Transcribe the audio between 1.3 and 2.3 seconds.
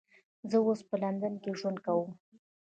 کې ژوند کوم